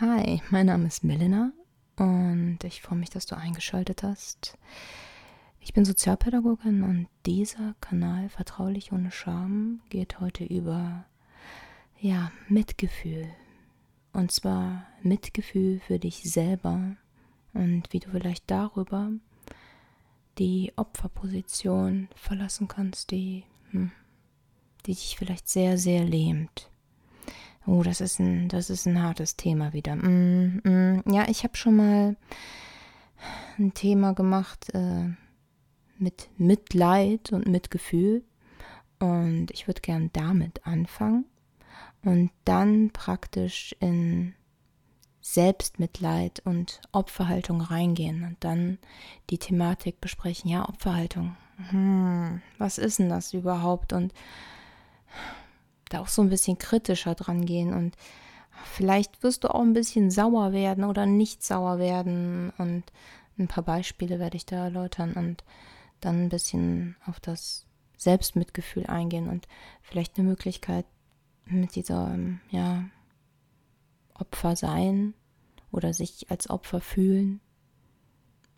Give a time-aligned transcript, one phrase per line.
[0.00, 1.52] Hi, mein Name ist Melina
[1.96, 4.56] und ich freue mich, dass du eingeschaltet hast.
[5.60, 11.04] Ich bin Sozialpädagogin und dieser Kanal Vertraulich ohne Scham geht heute über
[11.98, 13.28] ja, Mitgefühl.
[14.14, 16.96] Und zwar Mitgefühl für dich selber
[17.52, 19.10] und wie du vielleicht darüber
[20.38, 23.92] die Opferposition verlassen kannst, die, hm,
[24.86, 26.69] die dich vielleicht sehr, sehr lähmt.
[27.66, 29.96] Oh, das ist ein, das ist ein hartes Thema wieder.
[29.96, 32.16] Mm, mm, ja, ich habe schon mal
[33.58, 35.08] ein Thema gemacht äh,
[35.98, 38.24] mit Mitleid und Mitgefühl.
[38.98, 41.24] Und ich würde gern damit anfangen
[42.04, 44.34] und dann praktisch in
[45.22, 48.78] Selbstmitleid und Opferhaltung reingehen und dann
[49.30, 50.50] die Thematik besprechen.
[50.50, 51.36] Ja, Opferhaltung.
[51.70, 53.92] Hm, was ist denn das überhaupt?
[53.92, 54.12] Und
[55.90, 57.96] da auch so ein bisschen kritischer dran gehen und
[58.64, 62.84] vielleicht wirst du auch ein bisschen sauer werden oder nicht sauer werden und
[63.38, 65.44] ein paar Beispiele werde ich da erläutern und
[66.00, 67.66] dann ein bisschen auf das
[67.96, 69.46] Selbstmitgefühl eingehen und
[69.82, 70.86] vielleicht eine Möglichkeit
[71.44, 72.16] mit dieser,
[72.50, 72.84] ja,
[74.14, 75.14] Opfer sein
[75.72, 77.40] oder sich als Opfer fühlen,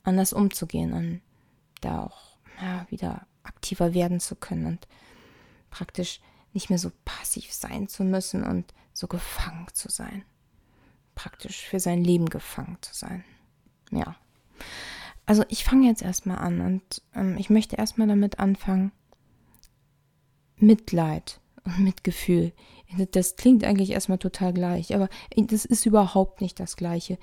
[0.03, 1.21] anders umzugehen und
[1.81, 4.89] da auch ja, wieder aktiver werden zu können und
[5.71, 6.21] praktisch
[6.53, 10.25] nicht mehr so passiv sein zu müssen und so gefangen zu sein.
[11.15, 13.25] Praktisch für sein Leben gefangen zu sein.
[13.91, 14.17] Ja.
[15.27, 18.93] Also ich fange jetzt erstmal an und ähm, ich möchte erstmal damit anfangen,
[20.57, 22.53] Mitleid und Mitgefühl.
[23.13, 27.19] Das klingt eigentlich erstmal total gleich, aber das ist überhaupt nicht das gleiche.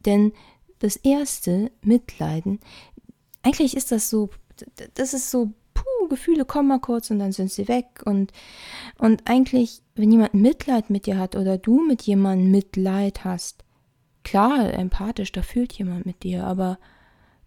[0.00, 0.32] Denn
[0.78, 2.60] das erste, Mitleiden,
[3.42, 4.30] eigentlich ist das so,
[4.94, 5.52] das ist so
[6.12, 8.02] Gefühle kommen mal kurz und dann sind sie weg.
[8.04, 8.32] Und,
[8.98, 13.64] und eigentlich, wenn jemand Mitleid mit dir hat oder du mit jemandem Mitleid hast,
[14.24, 16.78] klar, empathisch, da fühlt jemand mit dir, aber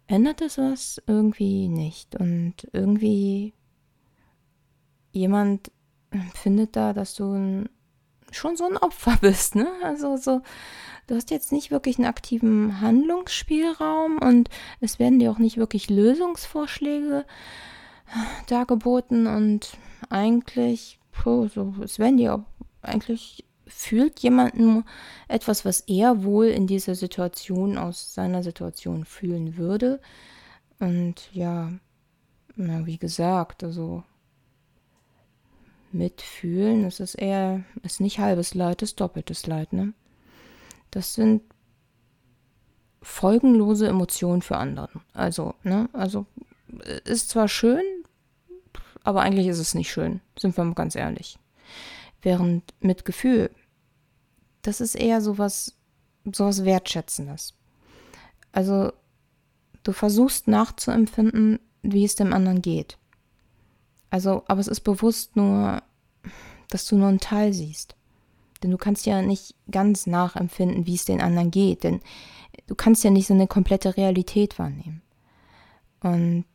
[0.08, 1.00] ändert das was?
[1.06, 2.16] Irgendwie nicht.
[2.16, 3.54] Und irgendwie
[5.12, 5.70] jemand
[6.34, 7.68] findet da, dass du ein,
[8.32, 9.68] schon so ein Opfer bist, ne?
[9.84, 10.42] Also so,
[11.06, 14.48] du hast jetzt nicht wirklich einen aktiven Handlungsspielraum und
[14.80, 17.24] es werden dir auch nicht wirklich Lösungsvorschläge
[18.46, 19.76] dargeboten und
[20.10, 22.44] eigentlich, puh, so, die auch
[22.82, 24.84] eigentlich fühlt jemand nur
[25.28, 30.00] etwas, was er wohl in dieser Situation aus seiner Situation fühlen würde.
[30.78, 31.72] Und ja,
[32.54, 34.04] na, wie gesagt, also
[35.92, 39.92] mitfühlen, das ist eher, ist nicht halbes Leid, ist doppeltes Leid, ne?
[40.90, 41.42] Das sind
[43.02, 45.00] folgenlose Emotionen für anderen.
[45.12, 46.26] Also, ne, also
[47.04, 47.82] ist zwar schön,
[49.06, 51.38] aber eigentlich ist es nicht schön, sind wir mal ganz ehrlich.
[52.22, 53.50] Während mit Gefühl,
[54.62, 55.76] das ist eher sowas,
[56.24, 57.54] sowas Wertschätzendes.
[58.50, 58.92] Also
[59.84, 62.98] du versuchst nachzuempfinden, wie es dem anderen geht.
[64.10, 65.84] Also, aber es ist bewusst nur,
[66.68, 67.94] dass du nur einen Teil siehst.
[68.64, 72.00] Denn du kannst ja nicht ganz nachempfinden, wie es den anderen geht, denn
[72.66, 75.00] du kannst ja nicht so eine komplette Realität wahrnehmen.
[76.00, 76.46] Und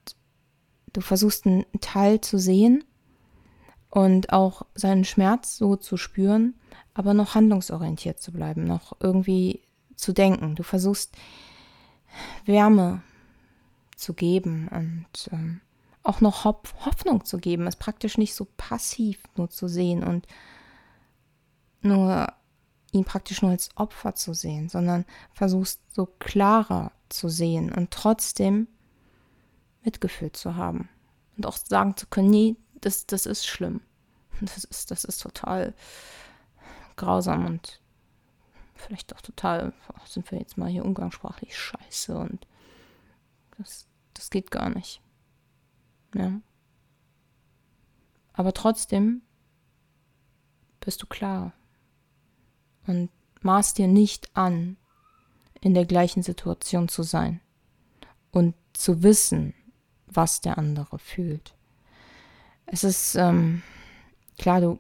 [0.94, 2.84] Du versuchst einen Teil zu sehen
[3.90, 6.56] und auch seinen Schmerz so zu spüren,
[6.94, 9.62] aber noch handlungsorientiert zu bleiben, noch irgendwie
[9.96, 10.56] zu denken.
[10.56, 11.16] Du versuchst
[12.46, 13.03] Wärme
[13.96, 15.62] zu geben und ähm,
[16.03, 20.25] auch noch Hoffnung zu geben, es praktisch nicht so passiv nur zu sehen und
[21.81, 22.34] nur
[22.91, 28.68] ihn praktisch nur als Opfer zu sehen, sondern versuchst so klarer zu sehen und trotzdem
[29.84, 30.90] Mitgefühl zu haben
[31.38, 33.81] und auch sagen zu können, nee, das, das ist schlimm.
[34.42, 35.75] Das ist, das ist total
[36.96, 37.80] grausam und
[38.74, 39.72] vielleicht auch total,
[40.06, 42.47] sind wir jetzt mal hier umgangssprachlich scheiße und
[43.58, 45.02] das, das geht gar nicht.
[46.16, 46.41] Ja.
[48.34, 49.22] Aber trotzdem
[50.80, 51.53] bist du klar
[52.88, 54.78] und maß dir nicht an,
[55.61, 57.40] in der gleichen Situation zu sein
[58.32, 59.53] und zu wissen,
[60.13, 61.53] was der andere fühlt.
[62.66, 63.61] Es ist ähm,
[64.37, 64.79] klar, du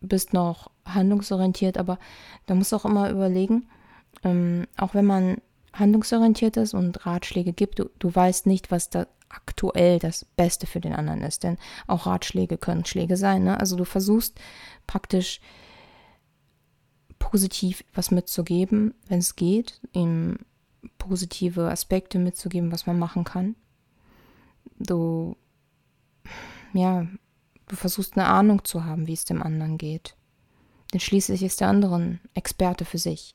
[0.00, 1.98] bist noch handlungsorientiert, aber
[2.46, 3.68] da musst du auch immer überlegen,
[4.22, 5.38] ähm, auch wenn man
[5.72, 10.80] handlungsorientiert ist und Ratschläge gibt, du, du weißt nicht, was da aktuell das Beste für
[10.80, 13.44] den anderen ist, denn auch Ratschläge können Schläge sein.
[13.44, 13.58] Ne?
[13.58, 14.38] Also du versuchst
[14.86, 15.40] praktisch
[17.18, 20.38] positiv was mitzugeben, wenn es geht, ihm
[20.98, 23.56] positive Aspekte mitzugeben, was man machen kann
[24.78, 25.36] du,
[26.72, 27.06] ja,
[27.68, 30.16] du versuchst eine Ahnung zu haben, wie es dem anderen geht.
[30.92, 33.34] Denn schließlich ist der andere ein Experte für sich.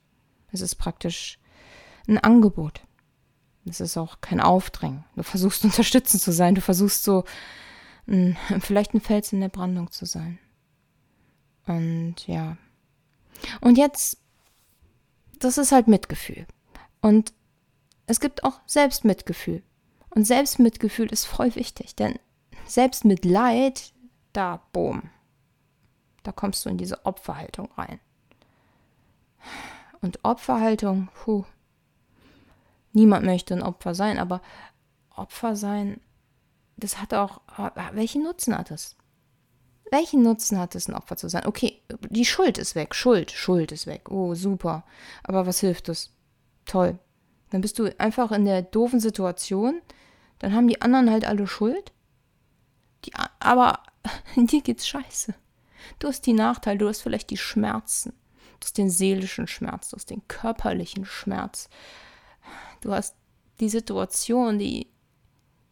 [0.51, 1.39] Es ist praktisch
[2.07, 2.81] ein Angebot.
[3.65, 5.03] Es ist auch kein Aufdrängen.
[5.15, 6.56] Du versuchst unterstützend zu sein.
[6.56, 7.25] Du versuchst so
[8.07, 10.39] ein, vielleicht ein Fels in der Brandung zu sein.
[11.65, 12.57] Und ja.
[13.62, 14.18] Und jetzt,
[15.38, 16.47] das ist halt Mitgefühl.
[17.01, 17.33] Und
[18.07, 19.62] es gibt auch Selbstmitgefühl.
[20.11, 22.17] Und Selbstmitgefühl ist voll wichtig, denn
[22.65, 23.94] Selbstmitleid,
[24.33, 25.09] da, boom,
[26.23, 28.00] da kommst du in diese Opferhaltung rein.
[30.01, 31.45] Und Opferhaltung, puh,
[32.94, 34.41] niemand möchte ein Opfer sein, aber
[35.15, 36.00] Opfer sein,
[36.77, 37.41] das hat auch,
[37.94, 38.95] welchen Nutzen hat es?
[39.91, 41.45] Welchen Nutzen hat es, ein Opfer zu sein?
[41.45, 44.85] Okay, die Schuld ist weg, Schuld, Schuld ist weg, oh, super.
[45.23, 46.12] Aber was hilft es?
[46.65, 47.00] Toll.
[47.50, 49.81] Dann bist du einfach in der doofen Situation,
[50.40, 51.92] dann haben die anderen halt alle Schuld.
[53.06, 53.84] Die, aber
[54.36, 55.34] dir geht's scheiße.
[56.00, 58.13] Du hast die Nachteile, du hast vielleicht die Schmerzen.
[58.60, 61.69] Du hast den seelischen Schmerz, du hast den körperlichen Schmerz.
[62.81, 63.16] Du hast
[63.60, 64.88] die Situation, die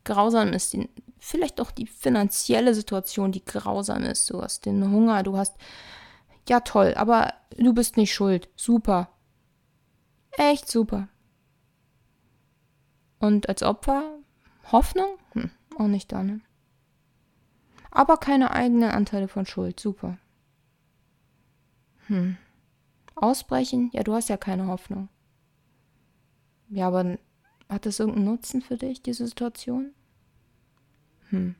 [0.03, 0.89] grausam ist, die,
[1.19, 4.29] vielleicht auch die finanzielle Situation, die grausam ist.
[4.29, 5.55] Du hast den Hunger, du hast.
[6.47, 8.47] Ja, toll, aber du bist nicht schuld.
[8.55, 9.09] Super.
[10.31, 11.09] Echt super.
[13.19, 14.19] Und als Opfer
[14.71, 15.17] Hoffnung?
[15.33, 16.41] Hm, auch nicht da, ne?
[17.91, 19.79] Aber keine eigenen Anteile von Schuld.
[19.79, 20.17] Super.
[22.07, 22.37] Hm.
[23.15, 23.89] Ausbrechen?
[23.93, 25.09] Ja, du hast ja keine Hoffnung.
[26.69, 27.17] Ja, aber
[27.69, 29.93] hat das irgendeinen Nutzen für dich, diese Situation?
[31.29, 31.55] Hm.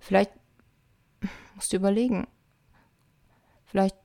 [0.00, 0.32] Vielleicht
[1.54, 2.26] musst du überlegen.
[3.64, 3.96] Vielleicht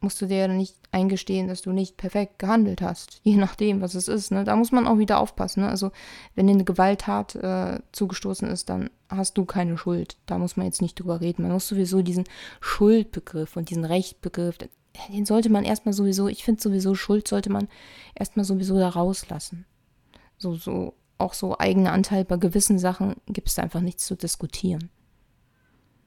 [0.00, 4.08] musst du dir nicht eingestehen, dass du nicht perfekt gehandelt hast, je nachdem, was es
[4.08, 4.30] ist.
[4.30, 4.44] Ne?
[4.44, 5.62] Da muss man auch wieder aufpassen.
[5.62, 5.68] Ne?
[5.68, 5.92] Also
[6.34, 10.16] wenn dir eine Gewalttat äh, zugestoßen ist, dann hast du keine Schuld.
[10.26, 11.42] Da muss man jetzt nicht drüber reden.
[11.42, 12.24] Man muss sowieso diesen
[12.60, 14.56] Schuldbegriff und diesen Rechtbegriff,
[15.08, 17.68] den sollte man erstmal sowieso, ich finde sowieso, Schuld sollte man
[18.14, 19.66] erstmal sowieso da rauslassen.
[20.38, 24.88] So, so, auch so eigener Anteil bei gewissen Sachen gibt es einfach nichts zu diskutieren.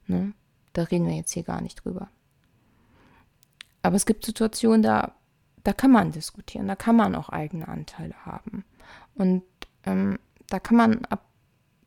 [0.07, 0.33] Ne?
[0.73, 2.09] Da reden wir jetzt hier gar nicht drüber.
[3.83, 5.13] Aber es gibt Situationen, da,
[5.63, 8.65] da kann man diskutieren, da kann man auch eigene Anteile haben.
[9.13, 9.43] Und
[9.85, 11.21] ähm, da kann man ab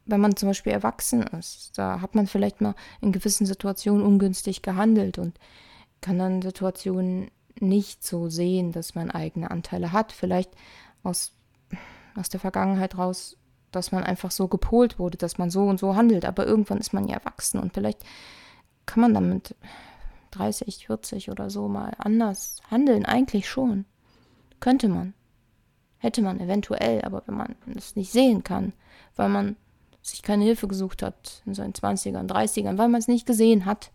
[0.06, 4.62] wenn man zum Beispiel erwachsen ist, da hat man vielleicht mal in gewissen Situationen ungünstig
[4.62, 5.38] gehandelt und
[6.00, 10.12] kann dann Situationen nicht so sehen, dass man eigene Anteile hat.
[10.12, 10.52] Vielleicht
[11.02, 11.32] aus,
[12.14, 13.36] aus der Vergangenheit raus,
[13.72, 16.24] dass man einfach so gepolt wurde, dass man so und so handelt.
[16.24, 18.04] Aber irgendwann ist man ja erwachsen und vielleicht
[18.86, 19.56] kann man damit
[20.36, 23.04] 30, 40 oder so mal anders handeln.
[23.04, 23.84] Eigentlich schon.
[24.60, 25.14] Könnte man.
[25.98, 28.72] Hätte man eventuell, aber wenn man es nicht sehen kann,
[29.16, 29.56] weil man
[30.02, 33.90] sich keine Hilfe gesucht hat in seinen 20ern, 30ern, weil man es nicht gesehen hat.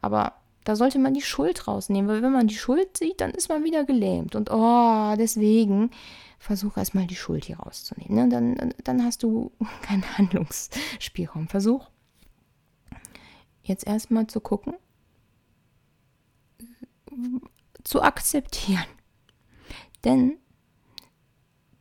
[0.00, 0.34] Aber
[0.64, 3.64] da sollte man die Schuld rausnehmen, weil wenn man die Schuld sieht, dann ist man
[3.64, 4.34] wieder gelähmt.
[4.34, 5.90] Und oh, deswegen
[6.38, 8.14] versuch erstmal die Schuld hier rauszunehmen.
[8.14, 8.28] Ne?
[8.28, 9.52] Dann, dann hast du
[9.82, 11.48] keinen Handlungsspielraum.
[11.48, 11.88] Versuch
[13.62, 14.74] jetzt erstmal zu gucken,
[17.84, 18.84] zu akzeptieren.
[20.04, 20.38] Denn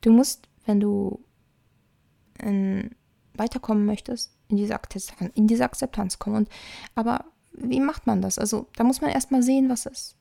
[0.02, 1.24] du musst, wenn du
[2.42, 2.96] in,
[3.34, 6.36] weiterkommen möchtest, in diese, Akzeptanz, in diese Akzeptanz kommen.
[6.38, 6.50] Und,
[6.96, 8.38] aber wie macht man das?
[8.38, 10.16] Also da muss man erstmal sehen, was ist.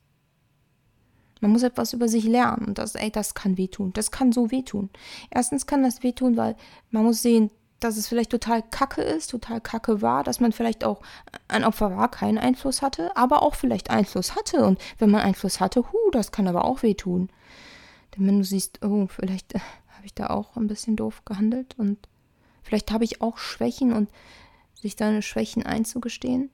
[1.40, 3.92] Man muss etwas über sich lernen und das, ey, das kann wehtun.
[3.92, 4.90] Das kann so wehtun.
[5.30, 6.56] Erstens kann das wehtun, weil
[6.90, 10.84] man muss sehen, dass es vielleicht total kacke ist, total kacke war, dass man vielleicht
[10.84, 11.00] auch
[11.46, 14.64] ein Opfer war, keinen Einfluss hatte, aber auch vielleicht Einfluss hatte.
[14.64, 17.30] Und wenn man Einfluss hatte, hu, das kann aber auch wehtun.
[18.16, 19.60] Denn wenn du siehst, oh, vielleicht äh,
[19.96, 22.08] habe ich da auch ein bisschen doof gehandelt und
[22.62, 24.10] vielleicht habe ich auch Schwächen und
[24.74, 26.50] sich deine Schwächen einzugestehen,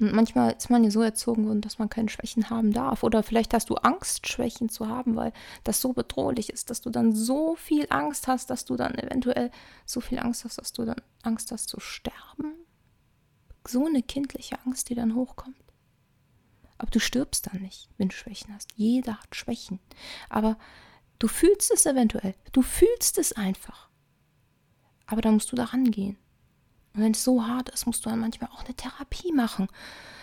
[0.00, 3.02] und manchmal ist man ja so erzogen worden, dass man keine Schwächen haben darf.
[3.02, 5.32] Oder vielleicht hast du Angst, Schwächen zu haben, weil
[5.64, 9.50] das so bedrohlich ist, dass du dann so viel Angst hast, dass du dann eventuell
[9.86, 12.54] so viel Angst hast, dass du dann Angst hast zu sterben.
[13.66, 15.56] So eine kindliche Angst, die dann hochkommt.
[16.78, 18.70] Aber du stirbst dann nicht, wenn du Schwächen hast.
[18.76, 19.80] Jeder hat Schwächen.
[20.28, 20.56] Aber
[21.18, 22.34] du fühlst es eventuell.
[22.52, 23.88] Du fühlst es einfach.
[25.06, 26.16] Aber da musst du da rangehen.
[26.98, 29.68] Und wenn es so hart ist, musst du dann manchmal auch eine Therapie machen.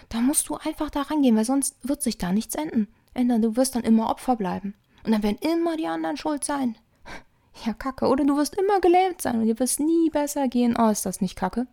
[0.10, 2.89] Da musst du einfach da rangehen, weil sonst wird sich da nichts enden.
[3.13, 3.41] ändern.
[3.41, 4.75] Du wirst dann immer Opfer bleiben.
[5.05, 6.77] Und dann werden immer die anderen schuld sein.
[7.65, 8.08] Ja, kacke.
[8.08, 10.75] Oder du wirst immer gelähmt sein und dir wirst nie besser gehen.
[10.77, 11.67] Oh, ist das nicht kacke?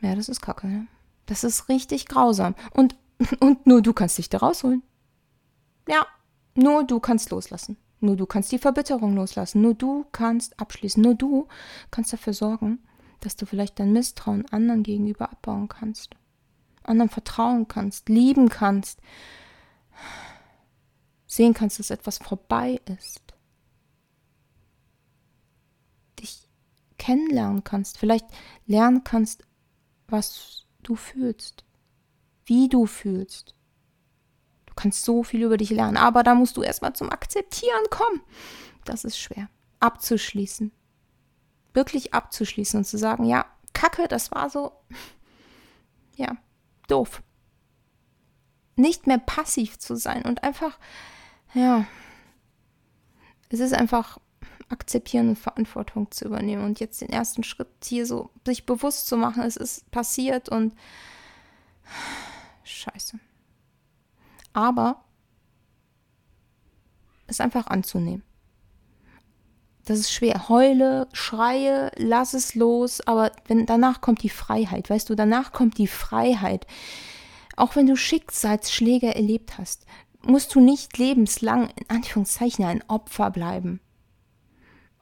[0.00, 0.68] Ja, das ist kacke.
[0.68, 0.86] Ne?
[1.26, 2.54] Das ist richtig grausam.
[2.70, 2.94] Und,
[3.40, 4.84] und nur du kannst dich da rausholen.
[5.88, 6.06] Ja,
[6.54, 7.76] nur du kannst loslassen.
[7.98, 9.62] Nur du kannst die Verbitterung loslassen.
[9.62, 11.02] Nur du kannst abschließen.
[11.02, 11.48] Nur du
[11.90, 12.78] kannst dafür sorgen,
[13.24, 16.16] dass du vielleicht dein Misstrauen anderen gegenüber abbauen kannst,
[16.82, 19.00] anderen vertrauen kannst, lieben kannst.
[21.26, 23.22] sehen kannst, dass etwas vorbei ist.
[26.20, 26.48] Dich
[26.98, 28.26] kennenlernen kannst, vielleicht
[28.66, 29.44] lernen kannst,
[30.08, 31.64] was du fühlst,
[32.44, 33.54] wie du fühlst.
[34.66, 38.20] Du kannst so viel über dich lernen, aber da musst du erstmal zum Akzeptieren kommen.
[38.84, 39.48] Das ist schwer.
[39.80, 40.72] Abzuschließen.
[41.74, 44.72] Wirklich abzuschließen und zu sagen, ja, Kacke, das war so,
[46.16, 46.36] ja,
[46.88, 47.22] doof.
[48.76, 50.78] Nicht mehr passiv zu sein und einfach,
[51.54, 51.86] ja,
[53.48, 54.18] es ist einfach
[54.68, 59.16] akzeptieren und Verantwortung zu übernehmen und jetzt den ersten Schritt hier so sich bewusst zu
[59.16, 60.74] machen, es ist passiert und
[62.64, 63.18] scheiße.
[64.54, 65.04] Aber
[67.26, 68.22] es einfach anzunehmen.
[69.84, 70.48] Das ist schwer.
[70.48, 75.78] Heule, schreie, lass es los, aber wenn danach kommt die Freiheit, weißt du, danach kommt
[75.78, 76.66] die Freiheit.
[77.56, 79.86] Auch wenn du Schicksalsschläge erlebt hast,
[80.24, 83.80] musst du nicht lebenslang in Anführungszeichen ein Opfer bleiben.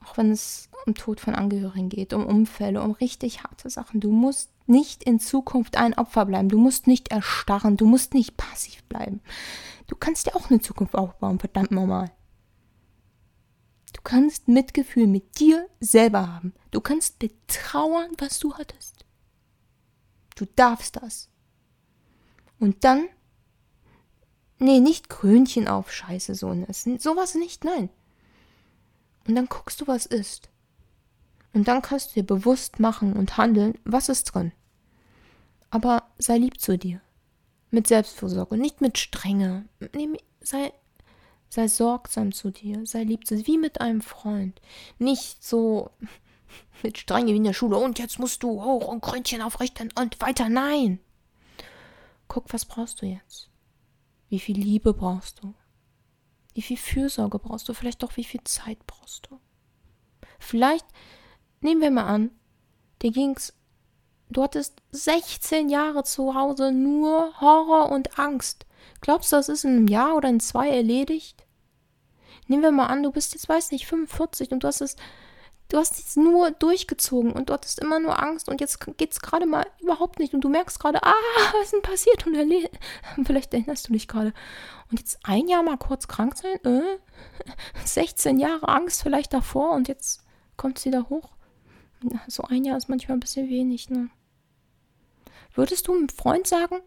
[0.03, 3.99] Auch wenn es um Tod von Angehörigen geht, um Unfälle, um richtig harte Sachen.
[3.99, 6.49] Du musst nicht in Zukunft ein Opfer bleiben.
[6.49, 7.77] Du musst nicht erstarren.
[7.77, 9.21] Du musst nicht passiv bleiben.
[9.87, 12.11] Du kannst dir auch eine Zukunft aufbauen, verdammt normal.
[13.93, 16.53] Du kannst Mitgefühl mit dir selber haben.
[16.71, 19.05] Du kannst betrauern, was du hattest.
[20.35, 21.29] Du darfst das.
[22.59, 23.07] Und dann,
[24.59, 26.99] nee, nicht Krönchen auf Scheiße so essen.
[26.99, 27.89] Sowas nicht, nein.
[29.27, 30.49] Und dann guckst du, was ist.
[31.53, 34.51] Und dann kannst du dir bewusst machen und handeln, was ist drin.
[35.69, 37.01] Aber sei lieb zu dir.
[37.71, 39.65] Mit Selbstfürsorge, nicht mit Strenge.
[39.95, 40.09] Nee,
[40.41, 40.73] sei
[41.53, 44.61] Sei sorgsam zu dir, sei lieb zu dir, wie mit einem Freund.
[44.99, 45.91] Nicht so
[46.81, 50.21] mit Strenge wie in der Schule und jetzt musst du hoch und Krönchen aufrichten und
[50.21, 50.47] weiter.
[50.47, 51.01] Nein.
[52.29, 53.49] Guck, was brauchst du jetzt?
[54.29, 55.53] Wie viel Liebe brauchst du?
[56.53, 57.73] Wie viel Fürsorge brauchst du?
[57.73, 59.37] Vielleicht doch, wie viel Zeit brauchst du?
[60.39, 60.85] Vielleicht,
[61.59, 62.31] nehmen wir mal an,
[63.01, 63.53] dir ging's,
[64.29, 68.65] du hattest 16 Jahre zu Hause nur Horror und Angst.
[69.01, 71.45] Glaubst du, das ist in einem Jahr oder in zwei erledigt?
[72.47, 74.95] Nehmen wir mal an, du bist jetzt, weiß nicht, 45 und du hast es,
[75.69, 79.21] du hast es nur durchgezogen und du hattest immer nur Angst und jetzt geht es
[79.21, 81.13] gerade mal überhaupt nicht und du merkst gerade, ah,
[81.53, 82.35] was ist denn passiert und
[83.25, 84.33] vielleicht erinnerst du dich gerade.
[84.91, 86.97] Und jetzt ein Jahr mal kurz krank sein, äh,
[87.85, 90.23] 16 Jahre Angst vielleicht davor und jetzt
[90.57, 91.29] kommt es wieder hoch.
[92.27, 94.09] So ein Jahr ist manchmal ein bisschen wenig, ne?
[95.53, 96.79] Würdest du einem Freund sagen,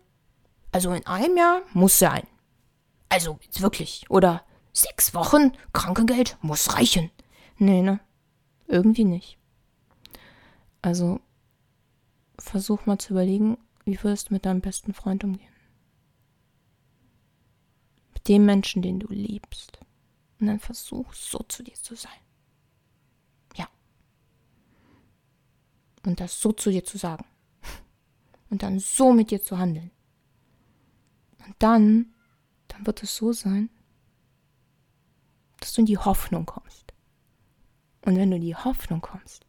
[0.75, 2.26] also in einem Jahr muss sein.
[3.09, 4.11] Also jetzt wirklich.
[4.11, 7.12] Oder sechs Wochen Krankengeld muss reichen.
[7.59, 8.00] Nee, ne?
[8.66, 9.38] Irgendwie nicht.
[10.83, 11.21] Also
[12.40, 15.54] versuch mal zu überlegen, wie wirst du mit deinem besten Freund umgehen.
[18.12, 19.78] Mit dem Menschen, den du liebst.
[20.40, 22.11] Und dann versuch so zu dir zu sein.
[23.54, 23.69] Ja.
[26.04, 27.26] Und das so zu dir zu sagen.
[28.50, 29.93] Und dann so mit dir zu handeln.
[31.44, 32.14] Und dann,
[32.68, 33.70] dann wird es so sein,
[35.60, 36.92] dass du in die Hoffnung kommst.
[38.04, 39.46] Und wenn du in die Hoffnung kommst,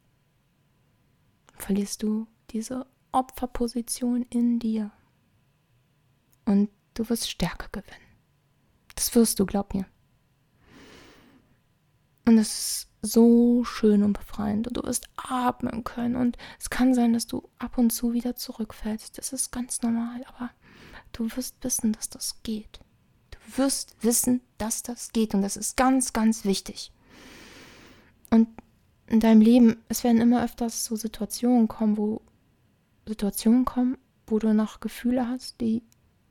[1.56, 4.90] verlierst du diese Opferposition in dir.
[6.44, 8.06] Und du wirst Stärke gewinnen.
[8.94, 9.86] Das wirst du, glaub mir.
[12.24, 16.92] Und es ist so schön und befreiend und du wirst atmen können und es kann
[16.92, 19.16] sein, dass du ab und zu wieder zurückfällst.
[19.16, 20.50] Das ist ganz normal, aber
[21.16, 22.78] Du wirst wissen, dass das geht.
[23.30, 25.32] Du wirst wissen, dass das geht.
[25.32, 26.92] Und das ist ganz, ganz wichtig.
[28.28, 28.48] Und
[29.06, 32.20] in deinem Leben, es werden immer öfters so Situationen kommen, wo
[33.08, 33.96] Situationen kommen,
[34.26, 35.82] wo du noch Gefühle hast, die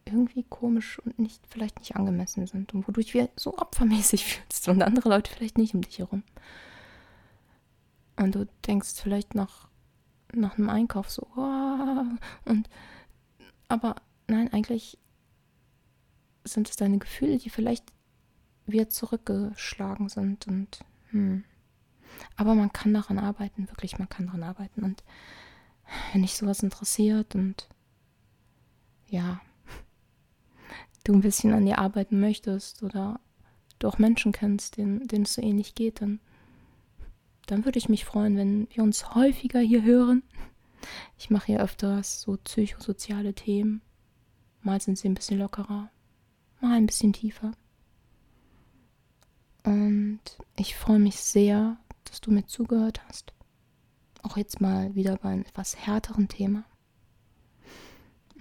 [0.05, 4.23] irgendwie komisch und nicht, vielleicht nicht angemessen sind und wo du dich wie so opfermäßig
[4.35, 6.21] fühlst und andere Leute vielleicht nicht um dich herum.
[8.17, 9.67] Und du denkst vielleicht nach,
[10.31, 12.03] nach einem Einkauf so, oh,
[12.45, 12.69] und
[13.67, 13.95] aber
[14.27, 14.97] nein, eigentlich
[16.43, 17.91] sind es deine Gefühle, die vielleicht
[18.65, 20.79] wieder zurückgeschlagen sind und
[21.09, 21.43] hm.
[22.35, 24.83] Aber man kann daran arbeiten, wirklich, man kann daran arbeiten.
[24.83, 25.03] Und
[26.11, 27.67] wenn dich sowas interessiert und
[29.07, 29.41] ja,
[31.03, 33.19] du ein bisschen an dir arbeiten möchtest oder
[33.79, 36.19] du auch Menschen kennst, denen, denen es so ähnlich geht, dann,
[37.47, 40.23] dann würde ich mich freuen, wenn wir uns häufiger hier hören.
[41.17, 43.81] Ich mache hier öfters so psychosoziale Themen
[44.65, 45.91] Mal sind sie ein bisschen lockerer,
[46.59, 47.51] mal ein bisschen tiefer.
[49.63, 50.21] Und
[50.55, 53.31] ich freue mich sehr, dass du mir zugehört hast.
[54.23, 56.65] Auch jetzt mal wieder bei einem etwas härteren Thema.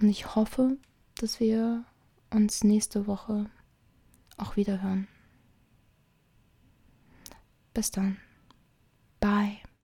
[0.01, 0.79] Und ich hoffe,
[1.13, 1.85] dass wir
[2.31, 3.51] uns nächste Woche
[4.37, 5.07] auch wieder hören.
[7.71, 8.17] Bis dann.
[9.19, 9.64] Bye.